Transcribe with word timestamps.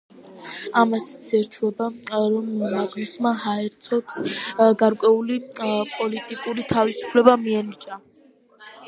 ამას 0.81 1.03
ისიც 1.09 1.33
ერთვოდა, 1.39 1.89
რომ 2.35 2.47
მაგნუსმა 2.61 3.33
ჰერცოგს 3.43 4.39
გარკვეული 4.81 5.37
პოლიტიკური 5.93 6.67
თავისუფლება 6.73 7.37
მიანიჭა. 7.45 8.01